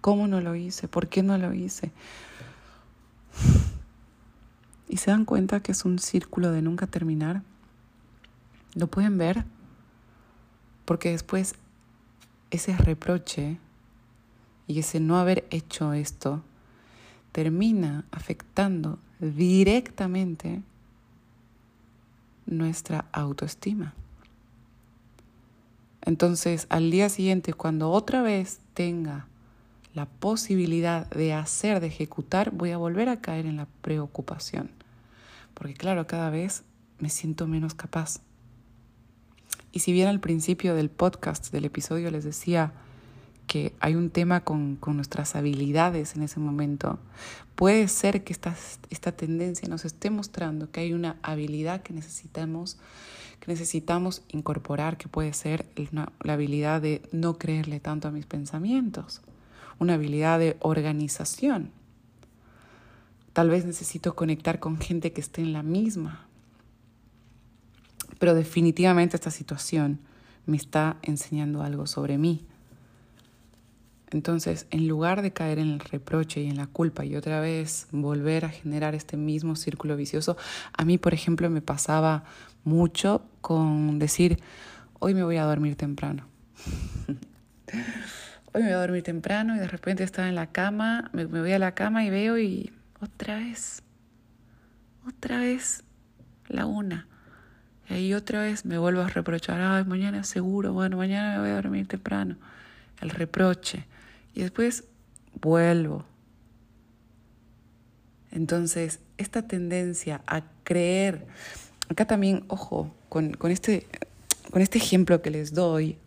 ¿Cómo 0.00 0.26
no 0.26 0.40
lo 0.40 0.54
hice? 0.54 0.88
¿Por 0.88 1.08
qué 1.08 1.22
no 1.22 1.36
lo 1.38 1.52
hice? 1.52 1.92
Y 4.88 4.96
se 4.96 5.10
dan 5.10 5.24
cuenta 5.24 5.60
que 5.60 5.72
es 5.72 5.84
un 5.84 5.98
círculo 5.98 6.50
de 6.50 6.62
nunca 6.62 6.86
terminar. 6.86 7.42
¿Lo 8.74 8.88
pueden 8.88 9.18
ver? 9.18 9.44
Porque 10.84 11.10
después 11.10 11.54
ese 12.50 12.76
reproche 12.76 13.58
y 14.66 14.80
ese 14.80 14.98
no 14.98 15.18
haber 15.18 15.46
hecho 15.50 15.92
esto 15.92 16.42
termina 17.32 18.04
afectando 18.10 18.98
directamente 19.20 20.62
nuestra 22.50 23.06
autoestima. 23.12 23.94
Entonces, 26.02 26.66
al 26.70 26.90
día 26.90 27.08
siguiente, 27.08 27.52
cuando 27.52 27.90
otra 27.90 28.22
vez 28.22 28.60
tenga 28.74 29.26
la 29.94 30.06
posibilidad 30.06 31.08
de 31.10 31.32
hacer, 31.32 31.80
de 31.80 31.88
ejecutar, 31.88 32.50
voy 32.52 32.70
a 32.70 32.78
volver 32.78 33.08
a 33.08 33.20
caer 33.20 33.46
en 33.46 33.56
la 33.56 33.66
preocupación. 33.82 34.70
Porque 35.54 35.74
claro, 35.74 36.06
cada 36.06 36.30
vez 36.30 36.62
me 36.98 37.10
siento 37.10 37.46
menos 37.46 37.74
capaz. 37.74 38.20
Y 39.72 39.80
si 39.80 39.92
bien 39.92 40.08
al 40.08 40.20
principio 40.20 40.74
del 40.74 40.90
podcast, 40.90 41.52
del 41.52 41.64
episodio, 41.64 42.10
les 42.10 42.24
decía, 42.24 42.72
que 43.50 43.74
hay 43.80 43.96
un 43.96 44.10
tema 44.10 44.44
con, 44.44 44.78
nuestras 44.86 45.34
habilidades 45.34 46.14
en 46.14 46.22
ese 46.22 46.38
momento, 46.38 47.00
puede 47.56 47.88
ser 47.88 48.22
que 48.22 48.32
esta, 48.32 48.54
esta 48.90 49.10
tendencia 49.10 49.68
nos 49.68 49.84
esté 49.84 50.08
mostrando 50.08 50.70
que 50.70 50.78
hay 50.78 50.92
una 50.92 51.16
habilidad 51.22 51.82
que 51.82 51.92
necesitamos, 51.92 52.78
que 53.40 53.50
necesitamos 53.50 54.22
incorporar, 54.28 54.96
que 54.98 55.08
puede 55.08 55.32
ser 55.32 55.66
la 55.90 56.32
habilidad 56.32 56.80
de 56.80 57.02
no 57.10 57.38
creerle 57.38 57.80
tanto 57.80 58.06
a 58.06 58.12
mis 58.12 58.24
pensamientos, 58.24 59.20
una 59.80 59.94
habilidad 59.94 60.38
de 60.38 60.56
organización. 60.60 61.72
Tal 63.32 63.50
vez 63.50 63.64
necesito 63.64 64.14
conectar 64.14 64.60
con 64.60 64.78
gente 64.78 65.12
que 65.12 65.20
esté 65.20 65.42
en 65.42 65.52
la 65.52 65.64
misma. 65.64 66.28
Pero 68.20 68.36
definitivamente 68.36 69.16
esta 69.16 69.32
situación 69.32 69.98
me 70.46 70.56
está 70.56 70.98
enseñando 71.02 71.64
algo 71.64 71.88
sobre 71.88 72.16
mí. 72.16 72.46
Entonces, 74.12 74.66
en 74.70 74.88
lugar 74.88 75.22
de 75.22 75.32
caer 75.32 75.58
en 75.58 75.68
el 75.68 75.80
reproche 75.80 76.42
y 76.42 76.48
en 76.48 76.56
la 76.56 76.66
culpa 76.66 77.04
y 77.04 77.14
otra 77.14 77.40
vez 77.40 77.86
volver 77.92 78.44
a 78.44 78.48
generar 78.48 78.94
este 78.94 79.16
mismo 79.16 79.54
círculo 79.54 79.96
vicioso, 79.96 80.36
a 80.76 80.84
mí, 80.84 80.98
por 80.98 81.14
ejemplo, 81.14 81.48
me 81.48 81.62
pasaba 81.62 82.24
mucho 82.64 83.22
con 83.40 83.98
decir, 83.98 84.38
hoy 84.98 85.14
me 85.14 85.22
voy 85.22 85.36
a 85.36 85.44
dormir 85.44 85.76
temprano. 85.76 86.26
hoy 88.52 88.62
me 88.62 88.68
voy 88.68 88.72
a 88.72 88.80
dormir 88.80 89.02
temprano 89.04 89.54
y 89.54 89.58
de 89.60 89.68
repente 89.68 90.02
estaba 90.02 90.28
en 90.28 90.34
la 90.34 90.48
cama, 90.48 91.10
me, 91.12 91.24
voy 91.26 91.52
a 91.52 91.58
la 91.60 91.74
cama 91.74 92.04
y 92.04 92.10
veo 92.10 92.36
y 92.36 92.72
otra 93.00 93.36
vez, 93.36 93.82
otra 95.06 95.38
vez 95.38 95.84
la 96.48 96.66
una. 96.66 97.06
Y 97.88 97.94
ahí 97.94 98.14
otra 98.14 98.42
vez 98.42 98.64
me 98.64 98.76
vuelvo 98.76 99.02
a 99.02 99.08
reprochar, 99.08 99.60
ay, 99.60 99.84
mañana 99.84 100.24
seguro, 100.24 100.72
bueno, 100.72 100.96
mañana 100.96 101.34
me 101.34 101.40
voy 101.42 101.50
a 101.50 101.54
dormir 101.54 101.86
temprano. 101.86 102.36
El 103.00 103.10
reproche. 103.10 103.86
Y 104.34 104.42
después 104.42 104.84
vuelvo. 105.40 106.04
Entonces, 108.30 109.00
esta 109.18 109.42
tendencia 109.42 110.22
a 110.26 110.42
creer, 110.62 111.26
acá 111.88 112.06
también, 112.06 112.44
ojo, 112.48 112.94
con, 113.08 113.36
este, 113.50 113.86
con 114.50 114.62
este 114.62 114.78
ejemplo 114.78 115.20
que 115.20 115.30
les 115.30 115.52
doy, 115.52 115.98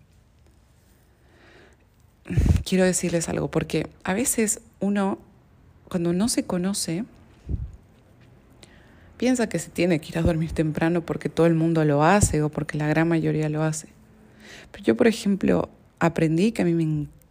quiero 2.66 2.86
decirles 2.86 3.28
algo, 3.28 3.52
porque 3.52 3.88
a 4.04 4.14
veces 4.14 4.62
uno, 4.80 5.20
cuando 5.90 6.14
no 6.14 6.30
se 6.30 6.44
conoce, 6.44 7.04
piensa 9.18 9.48
que 9.48 9.60
se 9.60 9.70
tiene 9.70 10.00
que 10.00 10.10
ir 10.10 10.18
a 10.18 10.22
dormir 10.22 10.54
temprano 10.54 11.02
porque 11.02 11.30
todo 11.30 11.46
el 11.46 11.56
mundo 11.56 11.84
lo 11.84 12.04
hace 12.04 12.42
o 12.42 12.50
porque 12.50 12.78
la 12.78 12.88
gran 12.88 13.08
mayoría 13.08 13.50
lo 13.50 13.64
hace. 13.64 13.90
Pero 14.72 14.84
yo, 14.86 14.98
por 14.98 15.08
ejemplo, 15.08 15.70
aprendí 16.00 16.52
que 16.52 16.62
a 16.62 16.66
mí 16.66 16.74
me 16.74 16.84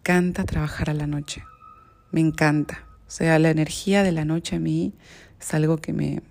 encanta 0.03 0.45
trabajar 0.45 0.91
a 0.91 0.95
la 0.95 1.07
noche. 1.07 1.45
Me 2.11 2.21
encanta. 2.21 2.85
O 3.07 3.11
sea, 3.11 3.39
la 3.39 3.51
energía 3.51 4.03
de 4.03 4.11
la 4.11 4.25
noche 4.25 4.57
a 4.57 4.59
mí 4.59 4.95
es 5.41 5.55
algo 5.55 5.77
que 5.77 5.93
me, 5.93 6.23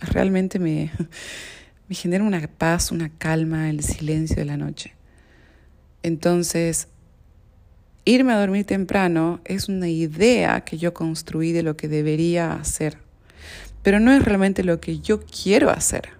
realmente 0.00 0.58
me, 0.58 0.90
me 1.88 1.94
genera 1.94 2.22
una 2.22 2.46
paz, 2.46 2.92
una 2.92 3.08
calma, 3.08 3.70
el 3.70 3.82
silencio 3.82 4.36
de 4.36 4.44
la 4.44 4.58
noche. 4.58 4.92
Entonces, 6.02 6.88
irme 8.04 8.34
a 8.34 8.40
dormir 8.40 8.66
temprano 8.66 9.40
es 9.46 9.70
una 9.70 9.88
idea 9.88 10.60
que 10.60 10.76
yo 10.76 10.92
construí 10.92 11.52
de 11.52 11.62
lo 11.62 11.78
que 11.78 11.88
debería 11.88 12.52
hacer, 12.52 12.98
pero 13.82 14.00
no 14.00 14.12
es 14.12 14.22
realmente 14.22 14.64
lo 14.64 14.80
que 14.80 14.98
yo 14.98 15.22
quiero 15.22 15.70
hacer. 15.70 16.10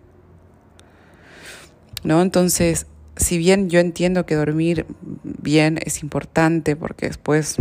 ¿No? 2.02 2.22
Entonces, 2.22 2.86
si 3.20 3.38
bien 3.38 3.68
yo 3.68 3.80
entiendo 3.80 4.24
que 4.24 4.34
dormir 4.34 4.86
bien 5.22 5.78
es 5.84 6.02
importante 6.02 6.74
porque 6.74 7.06
después 7.06 7.56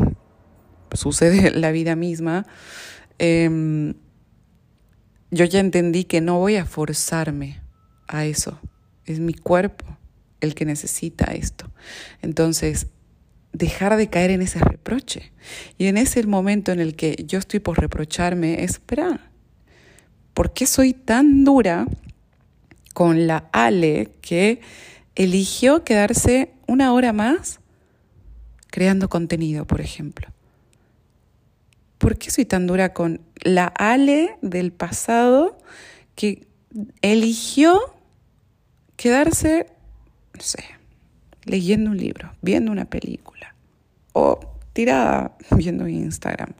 sucede 0.94 1.51
la 1.56 1.72
vida 1.72 1.96
misma, 1.96 2.48
em, 3.20 3.94
yo 5.32 5.46
ya 5.46 5.60
entendí 5.60 6.06
que 6.06 6.22
no 6.22 6.39
voy 6.39 6.56
a 6.56 6.66
forzarme 6.66 7.62
a 8.08 8.25
eso. 8.25 8.60
Es 9.06 9.20
mi 9.20 9.34
cuerpo 9.34 9.86
el 10.42 10.56
que 10.56 10.66
necesita 10.66 11.25
esto. 11.25 11.70
Entonces, 12.22 12.88
dejar 13.51 13.98
de 13.98 14.10
caer 14.10 14.32
en 14.32 14.42
ese 14.42 14.60
reproche. 14.60 15.32
Y 15.78 15.88
en 15.88 15.98
ese 15.98 16.25
momento 16.25 16.72
en 16.72 16.80
el 16.80 16.96
que 16.96 17.24
yo 17.28 17.38
estoy 17.38 17.60
por 17.60 17.80
reprocharme, 17.80 18.63
espera, 18.63 19.30
¿por 20.34 20.54
qué 20.54 20.66
soy 20.66 20.94
tan 20.94 21.44
dura 21.44 21.86
con 22.94 23.28
la 23.28 23.50
Ale 23.51 24.12
que 24.22 24.62
eligió 25.20 25.84
quedarse 25.84 26.54
una 26.66 26.94
hora 26.94 27.12
más 27.12 27.60
creando 28.72 29.10
contenido, 29.10 29.68
por 29.68 29.82
ejemplo? 29.82 30.30
¿Por 31.98 32.18
qué 32.18 32.32
soy 32.32 32.46
tan 32.46 32.66
dura 32.66 32.94
con 32.94 33.20
la 33.42 33.66
Ale 33.66 34.38
del 34.42 34.72
pasado 34.72 35.58
que 36.16 36.48
eligió 37.02 37.78
quedarse, 38.96 39.68
no 40.34 40.42
sé, 40.42 40.64
leyendo 41.44 41.92
un 41.92 41.98
libro, 41.98 42.32
viendo 42.42 42.72
una 42.72 42.86
película 42.86 43.56
o 44.14 44.40
tirada 44.72 45.36
viendo 45.52 45.86
Instagram. 45.88 46.54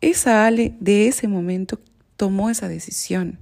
Esa 0.00 0.46
Ale 0.46 0.74
de 0.80 1.08
ese 1.08 1.28
momento 1.28 1.78
tomó 2.16 2.48
esa 2.48 2.68
decisión. 2.68 3.38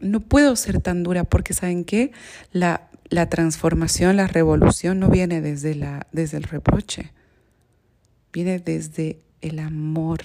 No 0.00 0.18
puedo 0.18 0.56
ser 0.56 0.80
tan 0.80 1.04
dura 1.04 1.22
porque, 1.22 1.54
¿saben 1.54 1.84
qué? 1.84 2.10
La, 2.52 2.88
la 3.08 3.28
transformación, 3.28 4.16
la 4.16 4.26
revolución 4.26 4.98
no 4.98 5.08
viene 5.08 5.40
desde, 5.40 5.74
la, 5.74 6.06
desde 6.12 6.38
el 6.38 6.44
reproche, 6.44 7.12
viene 8.32 8.58
desde 8.58 9.20
el 9.40 9.58
amor 9.58 10.22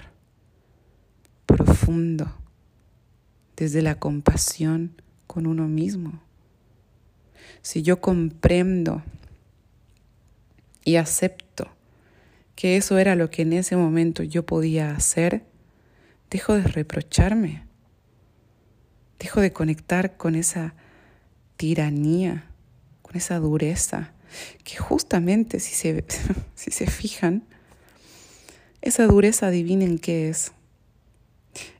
profundo, 1.45 2.31
desde 3.55 3.81
la 3.81 3.95
compasión 3.95 5.01
con 5.27 5.45
uno 5.45 5.67
mismo. 5.67 6.21
Si 7.61 7.81
yo 7.81 7.99
comprendo 7.99 9.03
y 10.83 10.95
acepto 10.95 11.67
que 12.55 12.77
eso 12.77 12.97
era 12.97 13.15
lo 13.15 13.29
que 13.29 13.43
en 13.43 13.53
ese 13.53 13.75
momento 13.75 14.23
yo 14.23 14.45
podía 14.45 14.91
hacer, 14.91 15.43
dejo 16.29 16.55
de 16.55 16.63
reprocharme, 16.63 17.63
dejo 19.19 19.41
de 19.41 19.51
conectar 19.51 20.17
con 20.17 20.35
esa 20.35 20.73
tiranía, 21.57 22.48
con 23.09 23.17
esa 23.17 23.39
dureza, 23.39 24.13
que 24.63 24.77
justamente 24.77 25.59
si 25.59 25.73
se, 25.73 26.05
si 26.55 26.69
se 26.69 26.85
fijan, 26.87 27.43
esa 28.81 29.07
dureza 29.07 29.47
adivinen 29.47 29.97
qué 29.97 30.29
es. 30.29 30.53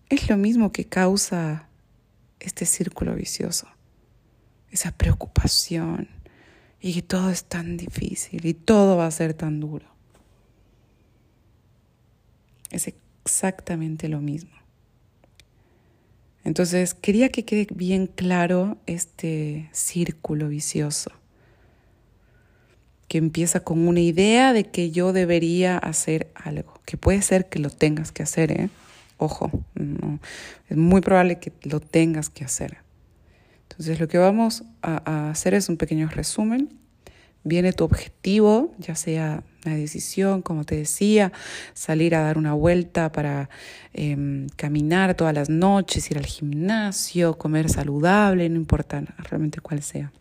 Es 0.09 0.27
lo 0.27 0.37
mismo 0.37 0.71
que 0.71 0.85
causa 0.85 1.69
este 2.39 2.65
círculo 2.65 3.13
vicioso 3.13 3.67
esa 4.71 4.91
preocupación 4.91 6.07
y 6.81 6.93
que 6.93 7.01
todo 7.01 7.29
es 7.29 7.43
tan 7.43 7.77
difícil 7.77 8.45
y 8.45 8.53
todo 8.53 8.97
va 8.97 9.07
a 9.07 9.11
ser 9.11 9.33
tan 9.33 9.59
duro. 9.59 9.85
Es 12.71 12.91
exactamente 13.25 14.07
lo 14.07 14.21
mismo. 14.21 14.51
Entonces, 16.43 16.93
quería 16.93 17.29
que 17.29 17.43
quede 17.43 17.67
bien 17.73 18.07
claro 18.07 18.77
este 18.85 19.69
círculo 19.73 20.47
vicioso, 20.47 21.11
que 23.09 23.17
empieza 23.17 23.59
con 23.61 23.87
una 23.87 23.99
idea 23.99 24.53
de 24.53 24.65
que 24.65 24.91
yo 24.91 25.11
debería 25.11 25.77
hacer 25.77 26.31
algo, 26.35 26.79
que 26.85 26.95
puede 26.95 27.21
ser 27.23 27.49
que 27.49 27.59
lo 27.59 27.71
tengas 27.71 28.13
que 28.13 28.23
hacer, 28.23 28.51
¿eh? 28.51 28.69
Ojo, 29.17 29.51
es 30.69 30.77
muy 30.77 31.01
probable 31.01 31.39
que 31.39 31.51
lo 31.63 31.81
tengas 31.81 32.29
que 32.29 32.45
hacer. 32.45 32.77
Entonces 33.63 33.99
lo 33.99 34.07
que 34.07 34.17
vamos 34.17 34.63
a, 34.81 35.29
hacer 35.29 35.55
es 35.55 35.67
un 35.67 35.75
pequeño 35.75 36.07
resumen. 36.07 36.69
Viene 37.43 37.73
tu 37.73 37.83
objetivo, 37.83 38.73
ya 38.77 38.95
sea 38.95 39.43
una 39.65 39.75
decisión, 39.75 40.41
como 40.41 40.63
te 40.63 40.75
decía, 40.75 41.33
salir 41.73 42.15
a 42.15 42.21
dar 42.21 42.37
una 42.37 42.53
vuelta 42.53 43.11
para 43.11 43.49
em, 43.91 44.47
caminar 44.55 45.15
todas 45.15 45.33
las 45.33 45.49
noches, 45.49 46.09
ir 46.11 46.17
al 46.17 46.25
gimnasio, 46.25 47.37
comer 47.37 47.69
saludable, 47.69 48.47
no 48.49 48.55
importa 48.55 49.03
realmente 49.17 49.61
cuál 49.61 49.81
sea. 49.81 50.11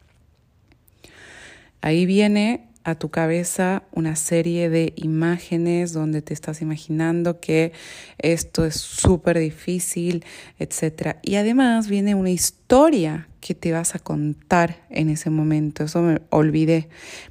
Ahí 1.81 2.07
viene 2.07 2.68
a 2.85 2.95
tu 2.95 3.11
cabeza 3.11 3.83
una 3.93 4.17
serie 4.17 4.71
de 4.71 4.93
imágenes 4.97 5.93
donde 5.93 6.23
te 6.23 6.35
estás 6.35 6.62
imaginando 6.62 7.41
que 7.41 7.73
esto 8.19 8.64
es 8.64 8.77
súper 8.77 9.38
difícil, 9.38 10.25
etc. 10.59 11.17
Y 11.23 11.37
además 11.37 11.88
viene 11.88 12.14
una 12.14 12.31
historia 12.31 13.29
que 13.41 13.55
te 13.55 13.73
vas 13.73 13.95
a 13.95 13.99
contar 13.99 14.85
en 14.91 15.11
ese 15.11 15.31
momento, 15.31 15.85
eso 15.85 16.03
me 16.03 16.21
olvidé. 16.31 16.88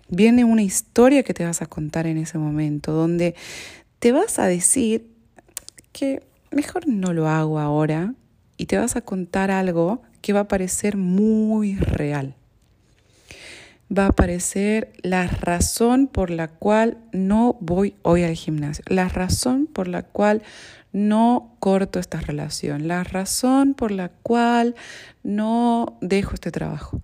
Viene 0.09 0.43
una 0.43 0.63
historia 0.63 1.23
que 1.23 1.33
te 1.33 1.45
vas 1.45 1.61
a 1.61 1.65
contar 1.65 2.07
en 2.07 2.17
ese 2.17 2.37
momento, 2.37 2.93
donde 2.93 3.35
te 3.99 4.11
vas 4.11 4.39
a 4.39 4.45
decir 4.45 5.11
que 5.91 6.23
mejor 6.51 6.87
no 6.87 7.13
lo 7.13 7.27
hago 7.27 7.59
ahora 7.59 8.13
y 8.57 8.67
te 8.67 8.77
vas 8.77 8.95
a 8.95 9.01
contar 9.01 9.51
algo 9.51 10.01
que 10.21 10.33
va 10.33 10.41
a 10.41 10.47
parecer 10.47 10.97
muy 10.97 11.75
real 11.75 12.35
va 13.95 14.05
a 14.05 14.09
aparecer 14.09 14.93
la 15.01 15.27
razón 15.27 16.07
por 16.07 16.29
la 16.29 16.47
cual 16.47 16.97
no 17.13 17.57
voy 17.61 17.95
hoy 18.01 18.23
al 18.23 18.35
gimnasio, 18.35 18.83
la 18.87 19.07
razón 19.07 19.67
por 19.67 19.87
la 19.87 20.03
cual 20.03 20.43
no 20.91 21.55
corto 21.59 21.99
esta 21.99 22.19
relación, 22.19 22.87
la 22.87 23.03
razón 23.03 23.73
por 23.73 23.91
la 23.91 24.09
cual 24.09 24.75
no 25.23 25.97
dejo 26.01 26.33
este 26.33 26.51
trabajo. 26.51 27.01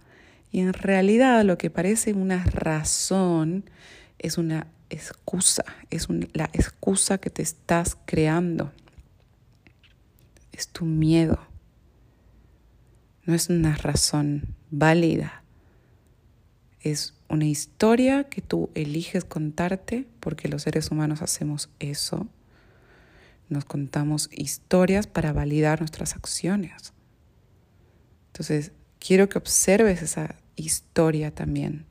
Y 0.51 0.59
en 0.59 0.73
realidad 0.73 1.43
lo 1.43 1.57
que 1.57 1.69
parece 1.69 2.13
una 2.13 2.43
razón 2.43 3.69
es 4.19 4.37
una 4.37 4.67
excusa, 4.89 5.63
es 5.89 6.07
la 6.33 6.49
excusa 6.53 7.17
que 7.17 7.29
te 7.29 7.41
estás 7.41 7.97
creando. 8.05 8.71
Es 10.51 10.67
tu 10.67 10.85
miedo. 10.85 11.39
No 13.25 13.33
es 13.33 13.49
una 13.49 13.75
razón 13.75 14.55
válida 14.69 15.42
es 16.83 17.13
una 17.29 17.45
historia 17.45 18.25
que 18.25 18.41
tú 18.41 18.69
eliges 18.75 19.23
contarte, 19.23 20.05
porque 20.19 20.49
los 20.49 20.63
seres 20.63 20.91
humanos 20.91 21.21
hacemos 21.21 21.69
eso. 21.79 22.27
Nos 23.49 23.65
contamos 23.65 24.29
historias 24.31 25.07
para 25.07 25.31
validar 25.31 25.79
nuestras 25.79 26.15
acciones. 26.15 26.93
Entonces, 28.27 28.73
quiero 28.99 29.29
que 29.29 29.37
observes 29.37 30.01
esa 30.01 30.35
historia 30.57 31.33
también. 31.33 31.85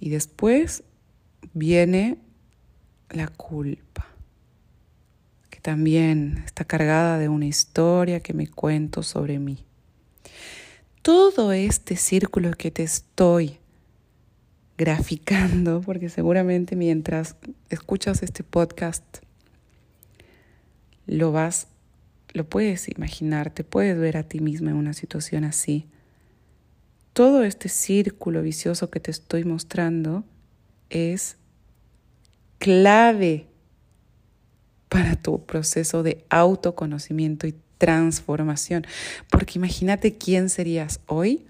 Y 0.00 0.08
después 0.08 0.82
viene 1.52 2.18
la 3.10 3.28
culpa, 3.28 4.06
que 5.50 5.60
también 5.60 6.42
está 6.46 6.64
cargada 6.64 7.18
de 7.18 7.28
una 7.28 7.46
historia 7.46 8.20
que 8.20 8.32
me 8.32 8.48
cuento 8.48 9.02
sobre 9.02 9.38
mí 9.38 9.65
todo 11.06 11.52
este 11.52 11.94
círculo 11.94 12.50
que 12.50 12.72
te 12.72 12.82
estoy 12.82 13.60
graficando, 14.76 15.80
porque 15.80 16.08
seguramente 16.08 16.74
mientras 16.74 17.36
escuchas 17.70 18.24
este 18.24 18.42
podcast 18.42 19.04
lo 21.06 21.30
vas, 21.30 21.68
lo 22.32 22.48
puedes 22.48 22.88
imaginar, 22.88 23.50
te 23.50 23.62
puedes 23.62 23.96
ver 23.96 24.16
a 24.16 24.24
ti 24.24 24.40
misma 24.40 24.72
en 24.72 24.78
una 24.78 24.94
situación 24.94 25.44
así. 25.44 25.86
Todo 27.12 27.44
este 27.44 27.68
círculo 27.68 28.42
vicioso 28.42 28.90
que 28.90 28.98
te 28.98 29.12
estoy 29.12 29.44
mostrando 29.44 30.24
es 30.90 31.36
clave 32.58 33.46
para 34.88 35.14
tu 35.14 35.46
proceso 35.46 36.02
de 36.02 36.24
autoconocimiento 36.30 37.46
y 37.46 37.54
transformación. 37.78 38.86
Porque 39.30 39.58
imagínate 39.58 40.16
quién 40.16 40.48
serías 40.48 41.00
hoy 41.06 41.46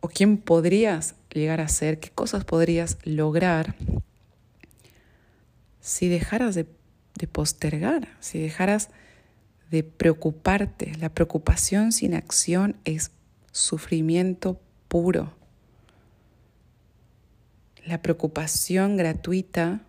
o 0.00 0.08
quién 0.08 0.38
podrías 0.38 1.14
llegar 1.32 1.60
a 1.60 1.68
ser, 1.68 2.00
qué 2.00 2.10
cosas 2.10 2.44
podrías 2.44 2.98
lograr 3.04 3.74
si 5.80 6.08
dejaras 6.08 6.54
de, 6.54 6.66
postergar, 7.30 8.08
si 8.20 8.40
dejaras 8.40 8.90
de 9.70 9.84
preocuparte. 9.84 10.92
La 10.98 11.10
preocupación 11.10 11.92
sin 11.92 12.14
acción 12.14 12.76
es 12.84 13.12
sufrimiento 13.52 14.60
puro. 14.88 15.32
La 17.84 18.02
preocupación 18.02 18.96
gratuita 18.96 19.80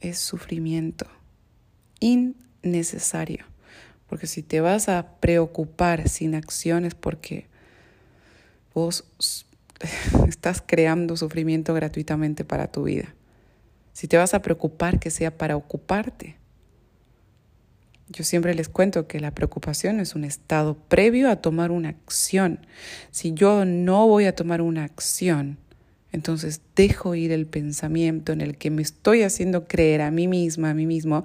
es 0.00 0.18
sufrimiento 0.18 1.06
innecesario. 2.64 3.44
Porque 4.08 4.26
si 4.26 4.42
te 4.42 4.60
vas 4.60 4.88
a 4.88 5.18
preocupar 5.20 6.08
sin 6.08 6.34
acciones 6.34 6.94
porque 6.94 7.46
vos 8.74 9.04
estás 10.28 10.62
creando 10.64 11.16
sufrimiento 11.16 11.74
gratuitamente 11.74 12.44
para 12.44 12.70
tu 12.70 12.84
vida. 12.84 13.14
Si 13.92 14.08
te 14.08 14.16
vas 14.16 14.34
a 14.34 14.42
preocupar, 14.42 14.98
que 14.98 15.10
sea 15.10 15.36
para 15.36 15.56
ocuparte. 15.56 16.36
Yo 18.08 18.22
siempre 18.22 18.54
les 18.54 18.68
cuento 18.68 19.06
que 19.06 19.20
la 19.20 19.30
preocupación 19.30 19.98
es 19.98 20.14
un 20.14 20.24
estado 20.24 20.74
previo 20.74 21.30
a 21.30 21.36
tomar 21.36 21.70
una 21.70 21.90
acción. 21.90 22.66
Si 23.10 23.32
yo 23.32 23.64
no 23.64 24.06
voy 24.06 24.26
a 24.26 24.34
tomar 24.34 24.60
una 24.60 24.84
acción, 24.84 25.58
entonces 26.14 26.60
dejo 26.76 27.16
ir 27.16 27.32
el 27.32 27.44
pensamiento 27.44 28.32
en 28.32 28.40
el 28.40 28.56
que 28.56 28.70
me 28.70 28.82
estoy 28.82 29.22
haciendo 29.22 29.66
creer 29.66 30.00
a 30.00 30.12
mí 30.12 30.28
misma, 30.28 30.70
a 30.70 30.74
mí 30.74 30.86
mismo, 30.86 31.24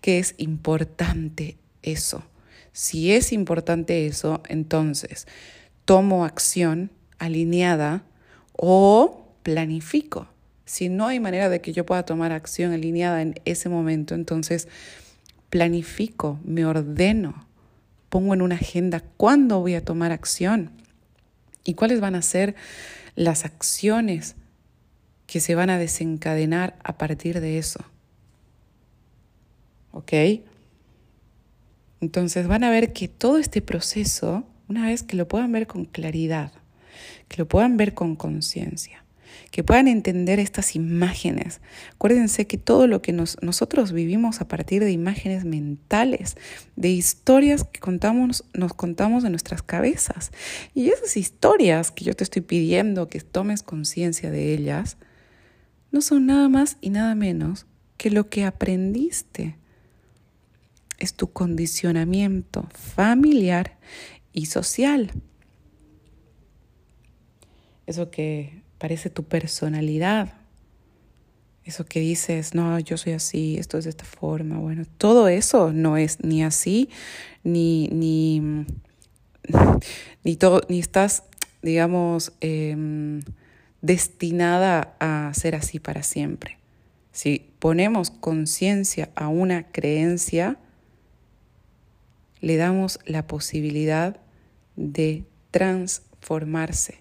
que 0.00 0.18
es 0.18 0.34
importante 0.38 1.58
eso. 1.82 2.24
Si 2.72 3.12
es 3.12 3.34
importante 3.34 4.06
eso, 4.06 4.42
entonces 4.48 5.26
tomo 5.84 6.24
acción 6.24 6.90
alineada 7.18 8.02
o 8.52 9.28
planifico. 9.42 10.26
Si 10.64 10.88
no 10.88 11.08
hay 11.08 11.20
manera 11.20 11.50
de 11.50 11.60
que 11.60 11.74
yo 11.74 11.84
pueda 11.84 12.06
tomar 12.06 12.32
acción 12.32 12.72
alineada 12.72 13.20
en 13.20 13.34
ese 13.44 13.68
momento, 13.68 14.14
entonces 14.14 14.68
planifico, 15.50 16.40
me 16.44 16.64
ordeno, 16.64 17.46
pongo 18.08 18.32
en 18.32 18.40
una 18.40 18.54
agenda 18.54 19.02
cuándo 19.18 19.60
voy 19.60 19.74
a 19.74 19.84
tomar 19.84 20.12
acción 20.12 20.70
y 21.62 21.74
cuáles 21.74 22.00
van 22.00 22.14
a 22.14 22.22
ser 22.22 22.54
las 23.20 23.44
acciones 23.44 24.34
que 25.26 25.40
se 25.40 25.54
van 25.54 25.68
a 25.68 25.76
desencadenar 25.76 26.78
a 26.82 26.96
partir 26.96 27.42
de 27.42 27.58
eso. 27.58 27.84
¿Ok? 29.92 30.12
Entonces 32.00 32.48
van 32.48 32.64
a 32.64 32.70
ver 32.70 32.94
que 32.94 33.08
todo 33.08 33.36
este 33.36 33.60
proceso, 33.60 34.44
una 34.68 34.86
vez 34.86 35.02
que 35.02 35.16
lo 35.16 35.28
puedan 35.28 35.52
ver 35.52 35.66
con 35.66 35.84
claridad, 35.84 36.52
que 37.28 37.36
lo 37.36 37.46
puedan 37.46 37.76
ver 37.76 37.92
con 37.92 38.16
conciencia, 38.16 39.04
que 39.50 39.64
puedan 39.64 39.88
entender 39.88 40.38
estas 40.38 40.76
imágenes. 40.76 41.60
Acuérdense 41.94 42.46
que 42.46 42.58
todo 42.58 42.86
lo 42.86 43.02
que 43.02 43.12
nosotros 43.12 43.92
vivimos 43.92 44.40
a 44.40 44.48
partir 44.48 44.84
de 44.84 44.92
imágenes 44.92 45.44
mentales, 45.44 46.36
de 46.76 46.90
historias 46.90 47.64
que 47.64 47.80
contamos, 47.80 48.44
nos 48.54 48.74
contamos 48.74 49.22
de 49.22 49.30
nuestras 49.30 49.62
cabezas. 49.62 50.30
Y 50.74 50.88
esas 50.88 51.16
historias 51.16 51.90
que 51.90 52.04
yo 52.04 52.14
te 52.14 52.24
estoy 52.24 52.42
pidiendo 52.42 53.08
que 53.08 53.20
tomes 53.20 53.62
conciencia 53.62 54.30
de 54.30 54.54
ellas, 54.54 54.96
no 55.90 56.00
son 56.00 56.26
nada 56.26 56.48
más 56.48 56.76
y 56.80 56.90
nada 56.90 57.14
menos 57.14 57.66
que 57.96 58.10
lo 58.10 58.28
que 58.28 58.44
aprendiste. 58.44 59.56
Es 60.98 61.14
tu 61.14 61.32
condicionamiento 61.32 62.68
familiar 62.72 63.78
y 64.32 64.46
social 64.46 65.12
eso 67.90 68.10
que 68.10 68.62
parece 68.80 69.10
tu 69.10 69.24
personalidad, 69.24 70.32
eso 71.64 71.84
que 71.84 72.00
dices, 72.00 72.54
no, 72.54 72.78
yo 72.80 72.96
soy 72.96 73.12
así, 73.12 73.58
esto 73.58 73.76
es 73.76 73.84
de 73.84 73.90
esta 73.90 74.06
forma, 74.06 74.58
bueno, 74.58 74.84
todo 74.96 75.28
eso 75.28 75.70
no 75.72 75.98
es 75.98 76.24
ni 76.24 76.42
así, 76.42 76.88
ni, 77.44 77.88
ni, 77.88 78.64
ni, 80.24 80.36
todo, 80.36 80.62
ni 80.70 80.78
estás, 80.78 81.24
digamos, 81.62 82.32
em, 82.40 83.20
destinada 83.82 84.96
a 84.98 85.30
ser 85.34 85.54
así 85.54 85.78
para 85.78 86.02
siempre. 86.02 86.58
Si 87.12 87.50
ponemos 87.58 88.10
conciencia 88.10 89.10
a 89.14 89.28
una 89.28 89.64
creencia, 89.70 90.56
le 92.40 92.56
damos 92.56 92.98
la 93.04 93.26
posibilidad 93.26 94.16
de 94.76 95.24
transformarse. 95.50 96.99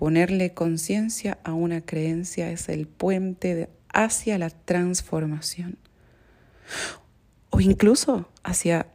Ponerle 0.00 0.54
conciencia 0.54 1.36
a 1.44 1.52
una 1.52 1.82
creencia 1.82 2.50
es 2.50 2.70
el 2.70 2.86
puente 2.86 3.68
hacia 3.92 4.38
la 4.38 4.48
transformación 4.48 5.76
o 7.50 7.60
incluso 7.60 8.26
hacia 8.42 8.86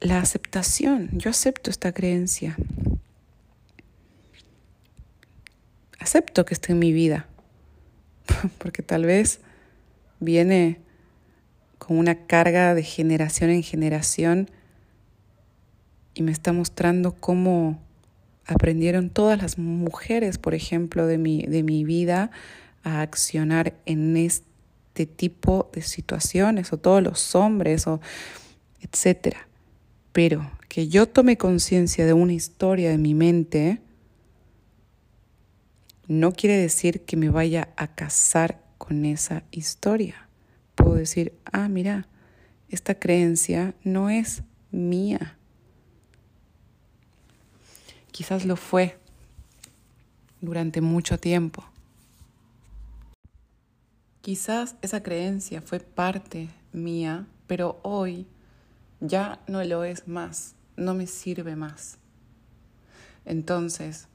la 0.00 0.20
aceptación. 0.20 1.10
Yo 1.12 1.28
acepto 1.28 1.68
esta 1.68 1.92
creencia. 1.92 2.56
Acepto 5.98 6.46
que 6.46 6.54
esté 6.54 6.72
en 6.72 6.78
mi 6.78 6.94
vida, 6.94 7.26
porque 8.56 8.82
tal 8.82 9.04
vez 9.04 9.40
viene 10.18 10.80
con 11.76 11.98
una 11.98 12.26
carga 12.26 12.74
de 12.74 12.84
generación 12.84 13.50
en 13.50 13.62
generación 13.62 14.50
y 16.14 16.22
me 16.22 16.32
está 16.32 16.54
mostrando 16.54 17.12
cómo 17.16 17.89
aprendieron 18.46 19.10
todas 19.10 19.40
las 19.40 19.58
mujeres, 19.58 20.38
por 20.38 20.54
ejemplo, 20.54 21.06
de 21.06 21.18
mi, 21.18 21.42
de 21.42 21.62
mi 21.62 21.84
vida 21.84 22.30
a 22.82 23.02
accionar 23.02 23.74
en 23.86 24.16
este 24.16 25.06
tipo 25.06 25.70
de 25.72 25.82
situaciones, 25.82 26.72
o 26.72 26.78
todos 26.78 27.02
los 27.02 27.34
hombres, 27.34 27.86
o 27.86 28.00
etcétera. 28.80 29.48
Pero 30.12 30.50
que 30.68 30.88
yo 30.88 31.08
tome 31.08 31.36
conciencia 31.36 32.06
de 32.06 32.12
una 32.12 32.32
historia 32.32 32.90
de 32.90 32.98
mi 32.98 33.14
mente 33.14 33.80
no 36.08 36.32
quiere 36.32 36.56
decir 36.56 37.02
que 37.02 37.16
me 37.16 37.30
vaya 37.30 37.68
a 37.76 37.94
casar 37.94 38.60
con 38.78 39.04
esa 39.04 39.44
historia. 39.52 40.28
Puedo 40.74 40.94
decir, 40.94 41.34
ah, 41.44 41.68
mira, 41.68 42.08
esta 42.68 42.96
creencia 42.96 43.74
no 43.84 44.10
es 44.10 44.42
mía 44.72 45.36
Quizás 48.12 48.44
lo 48.44 48.56
fue 48.56 48.98
durante 50.40 50.80
mucho 50.80 51.18
tiempo. 51.18 51.64
Quizás 54.20 54.76
esa 54.82 55.02
creencia 55.02 55.62
fue 55.62 55.80
parte 55.80 56.50
mía, 56.72 57.26
pero 57.46 57.80
hoy 57.82 58.26
ya 59.00 59.40
no 59.46 59.62
lo 59.64 59.84
es 59.84 60.08
más, 60.08 60.54
no 60.76 60.94
me 60.94 61.06
sirve 61.06 61.56
más. 61.56 61.98
Entonces, 63.24 64.08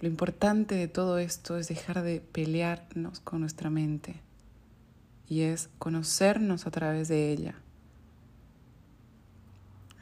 lo 0.00 0.08
importante 0.08 0.74
de 0.74 0.88
todo 0.88 1.18
esto 1.18 1.58
es 1.58 1.68
dejar 1.68 2.02
de 2.02 2.20
pelearnos 2.20 3.20
con 3.20 3.40
nuestra 3.40 3.70
mente 3.70 4.20
y 5.28 5.42
es 5.42 5.68
conocernos 5.78 6.66
a 6.66 6.70
través 6.70 7.08
de 7.08 7.32
ella 7.32 7.61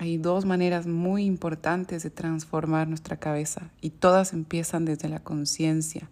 hay 0.00 0.16
dos 0.16 0.46
maneras 0.46 0.86
muy 0.86 1.26
importantes 1.26 2.02
de 2.02 2.08
transformar 2.08 2.88
nuestra 2.88 3.18
cabeza 3.18 3.68
y 3.82 3.90
todas 3.90 4.32
empiezan 4.32 4.86
desde 4.86 5.10
la 5.10 5.20
conciencia. 5.20 6.08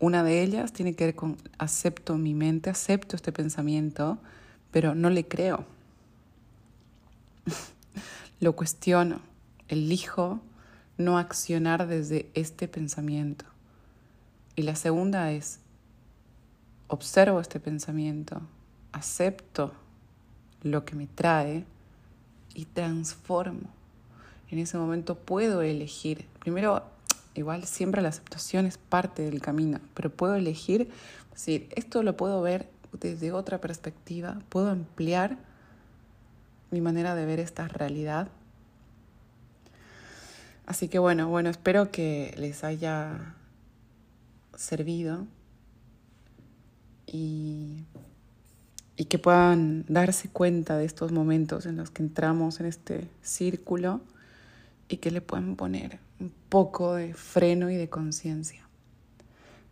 Una 0.00 0.24
de 0.24 0.42
ellas 0.42 0.72
tiene 0.72 0.94
que 0.94 1.04
ver 1.04 1.14
con 1.14 1.36
acepto 1.58 2.16
mi 2.16 2.32
mente, 2.32 2.70
acepto 2.70 3.14
este 3.14 3.30
pensamiento, 3.30 4.16
pero 4.70 4.94
no 4.94 5.10
le 5.10 5.28
creo. 5.28 5.66
Lo 8.40 8.56
cuestiono, 8.56 9.20
elijo 9.68 10.40
no 10.96 11.18
accionar 11.18 11.86
desde 11.86 12.30
este 12.32 12.68
pensamiento. 12.68 13.44
Y 14.56 14.62
la 14.62 14.76
segunda 14.76 15.30
es, 15.30 15.58
observo 16.88 17.38
este 17.38 17.60
pensamiento, 17.60 18.40
acepto 18.92 19.74
lo 20.62 20.86
que 20.86 20.96
me 20.96 21.06
trae 21.06 21.66
y 22.54 22.64
transformo. 22.66 23.68
En 24.50 24.58
ese 24.58 24.78
momento 24.78 25.16
puedo 25.16 25.62
elegir. 25.62 26.26
Primero, 26.38 26.84
igual 27.34 27.64
siempre 27.64 28.02
la 28.02 28.08
aceptación 28.08 28.66
es 28.66 28.78
parte 28.78 29.22
del 29.22 29.40
camino, 29.40 29.80
pero 29.94 30.10
puedo 30.10 30.34
elegir, 30.34 30.90
decir, 31.32 31.68
esto 31.74 32.02
lo 32.02 32.16
puedo 32.16 32.40
ver 32.40 32.68
desde 32.92 33.32
otra 33.32 33.60
perspectiva, 33.60 34.38
puedo 34.48 34.70
ampliar 34.70 35.36
mi 36.70 36.80
manera 36.80 37.14
de 37.14 37.26
ver 37.26 37.40
esta 37.40 37.68
realidad. 37.68 38.28
Así 40.66 40.88
que 40.88 40.98
bueno, 40.98 41.28
bueno, 41.28 41.50
espero 41.50 41.90
que 41.90 42.34
les 42.38 42.64
haya 42.64 43.34
servido 44.56 45.26
y 47.06 47.84
y 48.96 49.06
que 49.06 49.18
puedan 49.18 49.84
darse 49.88 50.28
cuenta 50.28 50.76
de 50.76 50.84
estos 50.84 51.12
momentos 51.12 51.66
en 51.66 51.76
los 51.76 51.90
que 51.90 52.02
entramos 52.02 52.60
en 52.60 52.66
este 52.66 53.08
círculo 53.22 54.00
y 54.88 54.98
que 54.98 55.10
le 55.10 55.20
puedan 55.20 55.56
poner 55.56 55.98
un 56.20 56.32
poco 56.48 56.94
de 56.94 57.14
freno 57.14 57.70
y 57.70 57.76
de 57.76 57.88
conciencia. 57.88 58.68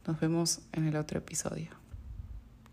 Nos 0.06 0.18
vemos 0.18 0.60
en 0.72 0.86
el 0.86 0.96
otro 0.96 1.18
episodio. 1.18 1.81